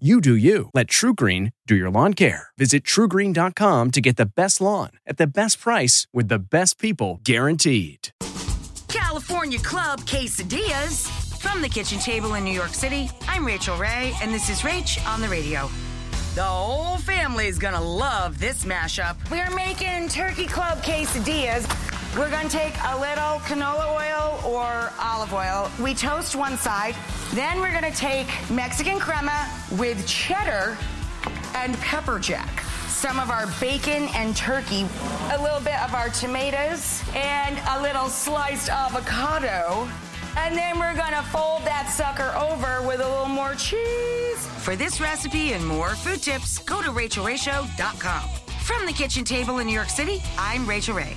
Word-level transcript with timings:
You 0.00 0.20
do 0.20 0.34
you. 0.34 0.70
Let 0.74 0.88
TruGreen 0.88 1.52
do 1.68 1.76
your 1.76 1.88
lawn 1.88 2.14
care. 2.14 2.48
Visit 2.58 2.82
trugreen.com 2.82 3.92
to 3.92 4.00
get 4.00 4.16
the 4.16 4.26
best 4.26 4.60
lawn 4.60 4.90
at 5.06 5.18
the 5.18 5.26
best 5.28 5.60
price 5.60 6.08
with 6.12 6.26
the 6.26 6.40
best 6.40 6.80
people 6.80 7.20
guaranteed. 7.22 8.08
California 8.88 9.60
Club 9.60 10.00
Quesadillas. 10.00 11.08
From 11.38 11.62
the 11.62 11.68
kitchen 11.68 12.00
table 12.00 12.34
in 12.34 12.42
New 12.42 12.52
York 12.52 12.74
City, 12.74 13.08
I'm 13.28 13.46
Rachael 13.46 13.76
Ray, 13.76 14.12
and 14.20 14.34
this 14.34 14.50
is 14.50 14.62
Rach 14.62 14.98
on 15.06 15.20
the 15.20 15.28
radio. 15.28 15.70
The 16.34 16.42
whole 16.42 16.96
family 16.98 17.46
is 17.46 17.60
gonna 17.60 17.80
love 17.80 18.40
this 18.40 18.64
mashup. 18.64 19.14
We're 19.30 19.54
making 19.54 20.08
Turkey 20.08 20.46
Club 20.46 20.82
quesadillas. 20.82 21.70
We're 22.16 22.30
gonna 22.30 22.48
take 22.48 22.74
a 22.84 22.96
little 22.96 23.40
canola 23.40 23.90
oil 23.90 24.40
or 24.44 24.92
olive 25.00 25.34
oil. 25.34 25.68
We 25.82 25.94
toast 25.94 26.36
one 26.36 26.56
side. 26.56 26.94
Then 27.32 27.58
we're 27.58 27.72
gonna 27.72 27.90
take 27.90 28.28
Mexican 28.48 29.00
crema 29.00 29.50
with 29.72 30.06
cheddar 30.06 30.78
and 31.56 31.76
pepper 31.78 32.20
jack. 32.20 32.62
Some 32.86 33.18
of 33.18 33.30
our 33.30 33.48
bacon 33.60 34.08
and 34.14 34.36
turkey, 34.36 34.86
a 35.32 35.42
little 35.42 35.58
bit 35.58 35.74
of 35.82 35.92
our 35.92 36.08
tomatoes, 36.08 37.02
and 37.16 37.58
a 37.70 37.82
little 37.82 38.08
sliced 38.08 38.68
avocado. 38.68 39.88
And 40.36 40.56
then 40.56 40.78
we're 40.78 40.94
gonna 40.94 41.24
fold 41.24 41.62
that 41.64 41.90
sucker 41.92 42.32
over 42.38 42.86
with 42.86 43.00
a 43.00 43.08
little 43.08 43.26
more 43.26 43.56
cheese. 43.56 44.46
For 44.62 44.76
this 44.76 45.00
recipe 45.00 45.52
and 45.54 45.66
more 45.66 45.96
food 45.96 46.22
tips, 46.22 46.58
go 46.58 46.80
to 46.80 46.90
rachaelrayshow.com. 46.90 48.28
From 48.62 48.86
the 48.86 48.92
kitchen 48.92 49.24
table 49.24 49.58
in 49.58 49.66
New 49.66 49.74
York 49.74 49.90
City, 49.90 50.22
I'm 50.38 50.64
Rachael 50.64 50.94
Ray. 50.94 51.16